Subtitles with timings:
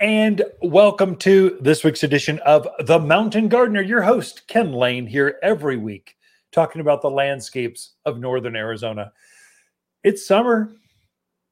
[0.00, 3.82] And welcome to this week's edition of The Mountain Gardener.
[3.82, 6.14] Your host, Ken Lane, here every week
[6.52, 9.12] talking about the landscapes of northern Arizona.
[10.04, 10.70] It's summer.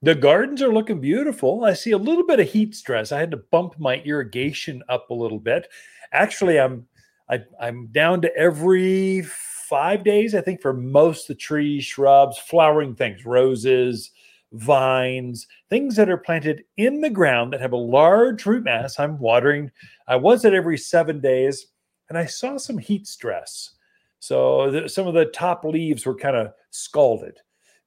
[0.03, 1.65] The gardens are looking beautiful.
[1.65, 3.11] I see a little bit of heat stress.
[3.11, 5.67] I had to bump my irrigation up a little bit.
[6.13, 6.87] Actually, I'm
[7.29, 12.39] I, I'm down to every five days, I think, for most of the trees, shrubs,
[12.39, 14.13] flowering things, roses,
[14.59, 18.99] vines, things that are planted in the ground that have a large root mass.
[18.99, 19.71] I'm watering.
[20.09, 21.67] I was at every seven days,
[22.09, 23.73] and I saw some heat stress.
[24.19, 27.39] So the, some of the top leaves were kind of scalded.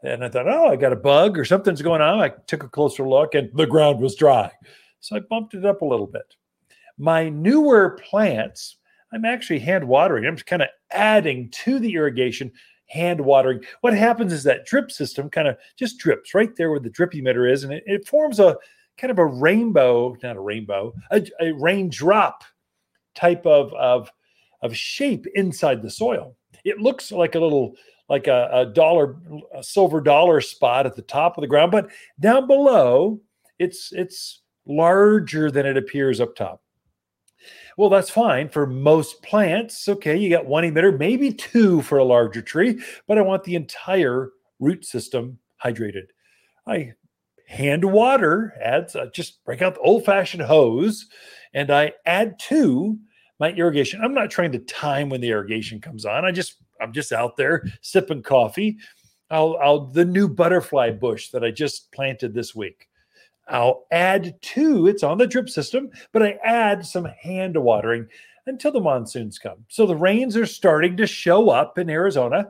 [0.04, 2.22] And I thought, oh, I got a bug or something's going on.
[2.22, 4.52] I took a closer look, and the ground was dry.
[5.02, 6.36] So I bumped it up a little bit.
[6.98, 8.78] My newer plants,
[9.12, 10.26] I'm actually hand watering.
[10.26, 12.52] I'm just kind of adding to the irrigation
[12.90, 13.64] hand watering.
[13.82, 17.14] What happens is that drip system kind of just drips right there where the drip
[17.14, 18.58] emitter is, and it, it forms a
[18.98, 22.44] kind of a rainbow, not a rainbow, a, a raindrop
[23.16, 24.12] type of, of,
[24.62, 26.36] of shape inside the soil.
[26.66, 27.76] It looks like a little
[28.10, 29.18] like a, a dollar,
[29.54, 33.22] a silver dollar spot at the top of the ground, but down below,
[33.60, 36.62] it's it's larger than it appears up top.
[37.78, 39.88] Well, that's fine for most plants.
[39.88, 43.56] Okay, you got one emitter, maybe two for a larger tree, but I want the
[43.56, 46.08] entire root system hydrated.
[46.68, 46.94] I
[47.48, 51.08] hand water, adds uh, just break out the old fashioned hose,
[51.54, 52.98] and I add to
[53.40, 54.02] my irrigation.
[54.04, 56.26] I'm not trying to time when the irrigation comes on.
[56.26, 58.78] I just I'm just out there sipping coffee.
[59.32, 62.89] I'll, I'll the new butterfly bush that I just planted this week.
[63.50, 68.08] I'll add to it's on the drip system, but I add some hand watering
[68.46, 69.66] until the monsoons come.
[69.68, 72.48] So the rains are starting to show up in Arizona.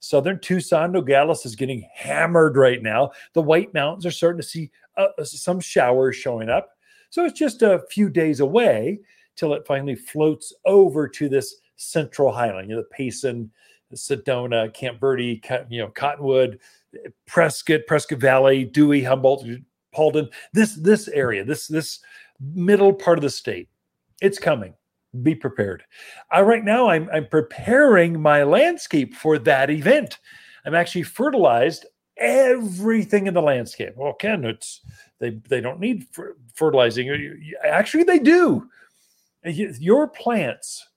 [0.00, 3.12] Southern Tucson, Nogales is getting hammered right now.
[3.34, 6.70] The White Mountains are starting to see uh, uh, some showers showing up.
[7.10, 9.00] So it's just a few days away
[9.36, 13.50] till it finally floats over to this central highland, you know, the Payson,
[13.94, 16.58] Sedona, Camp Verde, you know, Cottonwood,
[17.26, 19.46] Prescott, Prescott Valley, Dewey, Humboldt,
[19.94, 22.00] Paulden, this this area, this this
[22.40, 23.68] middle part of the state.
[24.20, 24.74] It's coming.
[25.22, 25.84] Be prepared.
[26.30, 30.18] I right now I'm I'm preparing my landscape for that event.
[30.64, 31.86] I'm actually fertilized
[32.16, 33.94] everything in the landscape.
[33.96, 34.80] Well, Ken, it's
[35.18, 36.06] they they don't need
[36.54, 37.54] fertilizing.
[37.64, 38.68] Actually, they do.
[39.44, 40.88] Your plants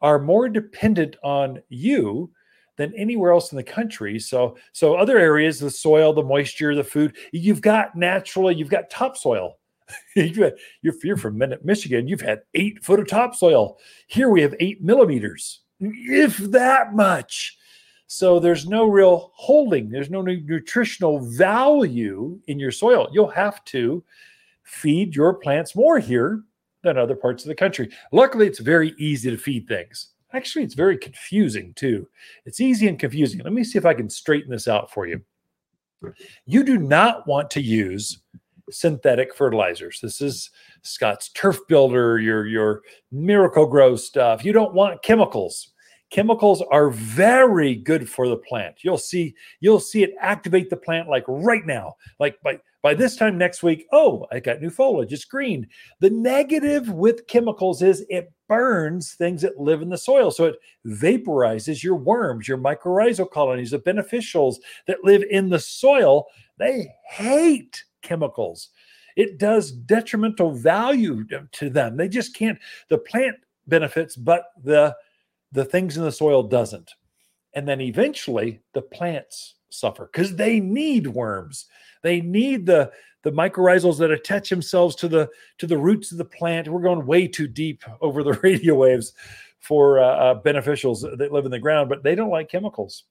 [0.00, 2.30] are more dependent on you
[2.76, 4.18] than anywhere else in the country.
[4.18, 8.90] So, so other areas, the soil, the moisture, the food, you've got naturally, you've got
[8.90, 9.58] topsoil.
[10.16, 10.52] you're,
[10.82, 13.78] you're from Michigan, you've had eight foot of topsoil.
[14.06, 17.58] Here we have eight millimeters, if that much.
[18.06, 23.08] So there's no real holding, there's no nutritional value in your soil.
[23.12, 24.04] You'll have to
[24.64, 26.42] feed your plants more here
[26.82, 27.90] than other parts of the country.
[28.12, 30.11] Luckily, it's very easy to feed things.
[30.34, 32.08] Actually, it's very confusing too.
[32.46, 33.40] It's easy and confusing.
[33.42, 35.20] Let me see if I can straighten this out for you.
[36.46, 38.18] You do not want to use
[38.70, 40.00] synthetic fertilizers.
[40.00, 40.50] This is
[40.82, 44.44] Scott's Turf Builder, your your Miracle-Gro stuff.
[44.44, 45.71] You don't want chemicals.
[46.12, 48.84] Chemicals are very good for the plant.
[48.84, 51.96] You'll see you'll see it activate the plant like right now.
[52.20, 55.10] Like by by this time next week, oh, I got new foliage.
[55.10, 55.66] It's green.
[56.00, 60.30] The negative with chemicals is it burns things that live in the soil.
[60.30, 60.56] So it
[60.86, 64.56] vaporizes your worms, your mycorrhizal colonies, the beneficials
[64.86, 66.26] that live in the soil.
[66.58, 68.68] They hate chemicals.
[69.16, 71.96] It does detrimental value to them.
[71.96, 72.58] They just can't,
[72.90, 73.36] the plant
[73.66, 74.94] benefits, but the
[75.52, 76.90] the things in the soil doesn't.
[77.54, 81.66] And then eventually the plants suffer because they need worms.
[82.02, 82.90] They need the
[83.22, 86.68] the mycorrhizals that attach themselves to the to the roots of the plant.
[86.68, 89.12] We're going way too deep over the radio waves
[89.60, 93.04] for uh, uh, beneficials that live in the ground, but they don't like chemicals.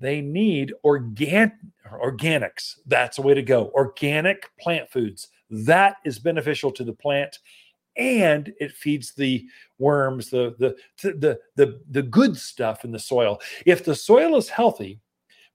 [0.00, 1.52] They need organ
[1.90, 2.76] organics.
[2.86, 3.70] That's the way to go.
[3.74, 5.28] Organic plant foods.
[5.48, 7.38] That is beneficial to the plant
[7.96, 9.46] and it feeds the
[9.78, 13.40] worms the the the the, the good stuff in the soil.
[13.64, 15.00] If the soil is healthy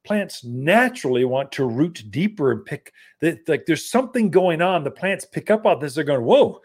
[0.03, 2.91] plants naturally want to root deeper and pick
[3.47, 4.83] like there's something going on.
[4.83, 5.93] The plants pick up on this.
[5.93, 6.61] They're going whoa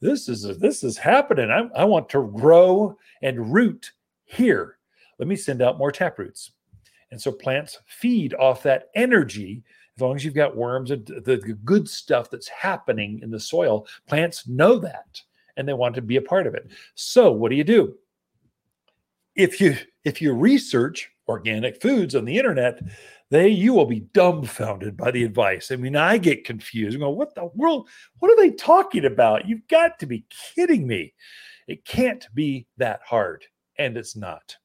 [0.00, 1.50] this is this is happening.
[1.50, 3.92] I, I want to grow and root
[4.24, 4.78] here.
[5.18, 6.52] Let me send out more tap roots
[7.10, 9.62] and so plants feed off that energy
[10.00, 13.86] as long as you've got worms and the, good stuff that's happening in the soil
[14.06, 15.20] plants know that
[15.56, 17.94] and they want to be a part of it so what do you do
[19.36, 22.80] if you if you research organic foods on the internet,
[23.30, 25.70] they you will be dumbfounded by the advice.
[25.70, 26.96] I mean, I get confused.
[26.96, 27.88] I go, what the world?
[28.18, 29.48] What are they talking about?
[29.48, 30.24] You've got to be
[30.54, 31.14] kidding me.
[31.68, 33.44] It can't be that hard,
[33.78, 34.56] and it's not.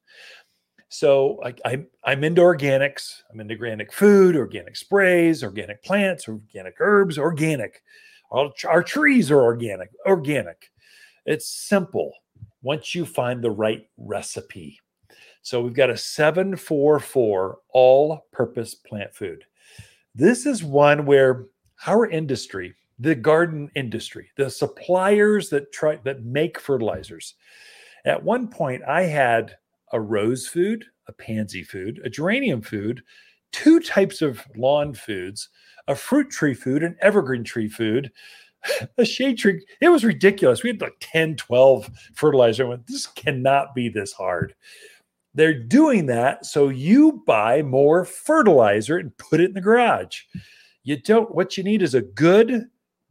[0.98, 3.24] So I, I'm I'm into organics.
[3.30, 7.84] I'm into organic food, organic sprays, organic plants, organic herbs, organic.
[8.32, 9.90] All our trees are organic.
[10.06, 10.72] Organic.
[11.26, 12.14] It's simple
[12.62, 14.80] once you find the right recipe.
[15.42, 19.44] So we've got a 744 all purpose plant food.
[20.16, 21.48] This is one where
[21.88, 27.34] our industry, the garden industry, the suppliers that try that make fertilizers.
[28.06, 29.58] At one point I had
[29.92, 33.02] a rose food, a pansy food, a geranium food,
[33.52, 35.50] two types of lawn foods,
[35.88, 38.12] a fruit tree food, an evergreen tree food,
[38.98, 39.66] a shade tree.
[39.82, 40.64] It was ridiculous.
[40.64, 42.66] We had like 10, 12 fertilizer.
[42.66, 44.56] I went, this cannot be this hard.
[45.34, 50.22] They're doing that so you buy more fertilizer and put it in the garage.
[50.84, 52.66] You don't, what you need is a good,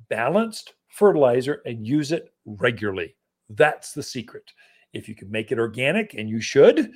[0.08, 3.14] balanced fertilizer and use it regularly.
[3.50, 4.52] That's the secret.
[4.94, 6.92] If you can make it organic, and you should,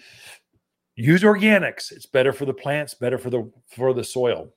[0.96, 1.92] use organics.
[1.92, 4.52] It's better for the plants, better for the for the soil.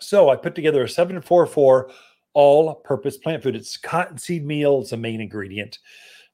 [0.00, 1.90] So I put together a 744
[2.34, 3.56] all-purpose plant food.
[3.56, 5.78] It's cottonseed meal, it's a main ingredient.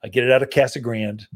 [0.02, 1.26] I get it out of Casa Grande.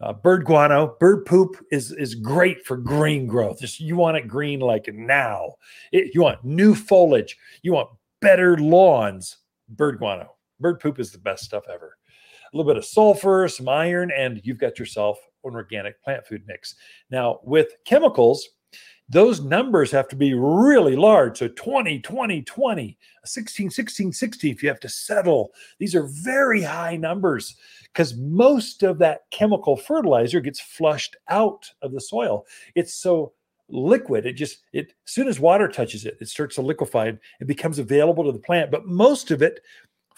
[0.00, 3.60] Uh, bird guano, bird poop is is great for green growth.
[3.60, 5.54] Just you want it green like now.
[5.90, 7.36] It, you want new foliage.
[7.62, 9.38] You want better lawns.
[9.68, 11.97] Bird guano, bird poop is the best stuff ever.
[12.52, 16.42] A little bit of sulfur, some iron, and you've got yourself an organic plant food
[16.46, 16.74] mix.
[17.10, 18.48] Now with chemicals,
[19.08, 21.38] those numbers have to be really large.
[21.38, 25.50] So 20, 20, 20, 16, 16, 16, if you have to settle.
[25.78, 31.92] These are very high numbers because most of that chemical fertilizer gets flushed out of
[31.92, 32.44] the soil.
[32.74, 33.32] It's so
[33.70, 34.26] liquid.
[34.26, 37.78] It just, it as soon as water touches it, it starts to liquefy and becomes
[37.78, 38.70] available to the plant.
[38.70, 39.60] But most of it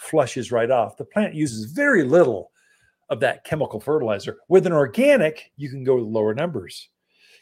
[0.00, 0.97] flushes right off.
[0.97, 2.50] The plant uses very little
[3.11, 4.38] of that chemical fertilizer.
[4.49, 6.88] With an organic, you can go with lower numbers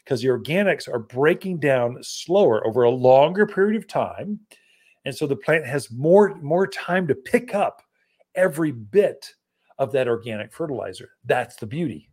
[0.03, 4.39] because the organics are breaking down slower over a longer period of time.
[5.05, 7.81] And so the plant has more, more time to pick up
[8.35, 9.33] every bit
[9.77, 11.11] of that organic fertilizer.
[11.23, 12.09] That's the beauty.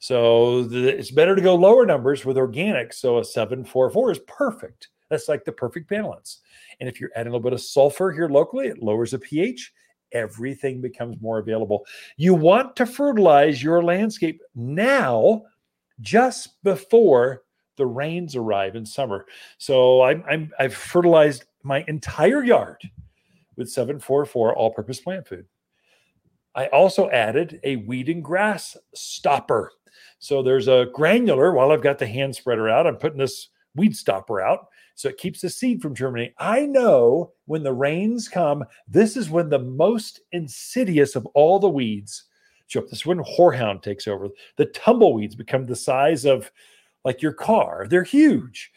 [0.00, 2.92] So the, it's better to go lower numbers with organic.
[2.92, 4.88] So a 744 is perfect.
[5.08, 6.40] That's like the perfect balance.
[6.80, 9.72] And if you're adding a little bit of sulfur here locally, it lowers the pH.
[10.12, 11.86] Everything becomes more available.
[12.16, 15.42] You want to fertilize your landscape now
[16.00, 17.42] just before
[17.76, 19.26] the rains arrive in summer.
[19.58, 22.82] So I'm, I'm I've fertilized my entire yard
[23.56, 25.46] with 744 all-purpose plant food.
[26.54, 29.72] I also added a weed and grass stopper.
[30.18, 33.96] So there's a granular while I've got the hand spreader out, I'm putting this weed
[33.96, 34.68] stopper out.
[34.94, 36.34] So it keeps the seed from germinating.
[36.38, 41.68] I know when the rains come, this is when the most insidious of all the
[41.68, 42.24] weeds
[42.66, 42.88] show up.
[42.88, 44.28] This is when horehound takes over.
[44.56, 46.50] The tumbleweeds become the size of
[47.04, 47.86] like your car.
[47.88, 48.72] They're huge.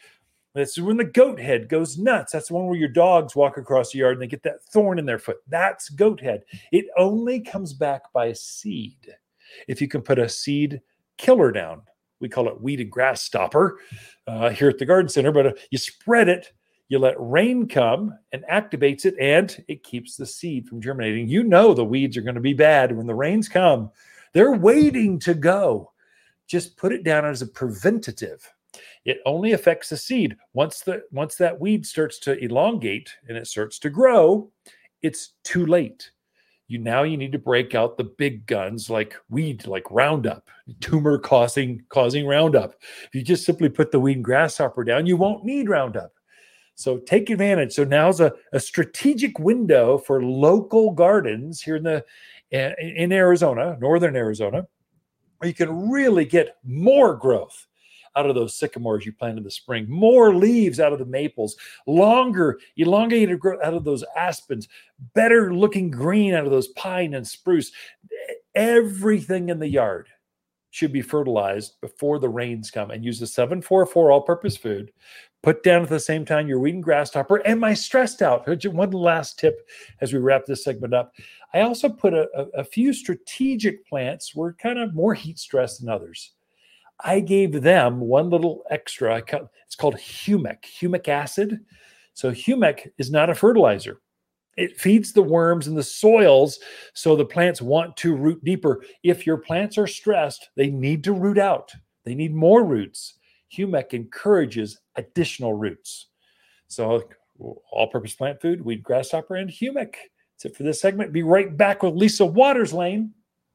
[0.54, 2.32] This is when the goat head goes nuts.
[2.32, 4.98] That's the one where your dogs walk across the yard and they get that thorn
[4.98, 5.38] in their foot.
[5.48, 6.44] That's goat head.
[6.72, 9.14] It only comes back by seed.
[9.66, 10.82] If you can put a seed
[11.16, 11.82] killer down,
[12.22, 13.78] we call it weed and grass stopper
[14.26, 16.52] uh, here at the garden center, but uh, you spread it
[16.92, 21.26] you let rain come and activates it, and it keeps the seed from germinating.
[21.26, 23.90] You know the weeds are going to be bad when the rains come.
[24.34, 25.90] They're waiting to go.
[26.46, 28.46] Just put it down as a preventative.
[29.06, 30.36] It only affects the seed.
[30.52, 34.52] Once the once that weed starts to elongate and it starts to grow,
[35.00, 36.10] it's too late.
[36.72, 40.48] You now you need to break out the big guns like weed, like Roundup,
[40.80, 42.74] tumor causing causing Roundup.
[43.04, 46.12] If you just simply put the weed and grass stopper down, you won't need Roundup.
[46.74, 47.74] So take advantage.
[47.74, 52.04] So now's a, a strategic window for local gardens here in the
[52.50, 54.66] in Arizona, northern Arizona,
[55.38, 57.66] where you can really get more growth
[58.16, 61.56] out of those sycamores you planted in the spring, more leaves out of the maples,
[61.86, 64.68] longer, elongated growth out of those aspens,
[65.14, 67.72] better looking green out of those pine and spruce.
[68.54, 70.08] Everything in the yard
[70.70, 74.90] should be fertilized before the rains come and use the 744 all purpose food
[75.42, 78.46] Put down at the same time your weed and grass stopper and my stressed out.
[78.64, 79.68] One last tip
[80.00, 81.14] as we wrap this segment up.
[81.52, 85.80] I also put a, a, a few strategic plants were kind of more heat stressed
[85.80, 86.30] than others.
[87.00, 89.16] I gave them one little extra.
[89.16, 91.60] It's called humic, humic acid.
[92.14, 94.00] So humic is not a fertilizer.
[94.56, 96.58] It feeds the worms in the soils
[96.92, 98.84] so the plants want to root deeper.
[99.02, 101.72] If your plants are stressed, they need to root out.
[102.04, 103.14] They need more roots.
[103.52, 106.08] humic encourages additional roots.
[106.68, 107.04] So,
[107.38, 109.94] all purpose plant food, wheat, grass stopper, and humic.
[110.34, 111.12] That's it for this segment.
[111.12, 113.10] Be right back with Lisa Waterslane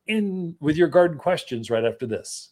[0.08, 2.46] in with your garden questions right after this.